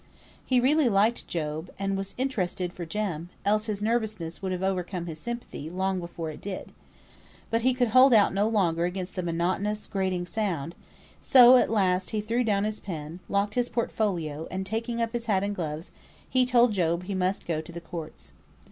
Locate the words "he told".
16.27-16.73